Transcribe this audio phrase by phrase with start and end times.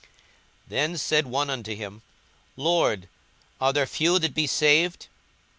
[0.01, 0.09] 42:013:023
[0.69, 2.01] Then said one unto him,
[2.57, 3.07] Lord,
[3.59, 5.05] are there few that be saved?